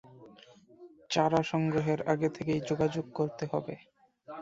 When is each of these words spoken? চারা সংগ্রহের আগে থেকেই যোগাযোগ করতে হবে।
চারা 1.09 1.41
সংগ্রহের 1.43 1.99
আগে 2.03 2.29
থেকেই 2.29 2.61
যোগাযোগ 2.61 3.05
করতে 3.13 3.43
হবে। 3.51 3.75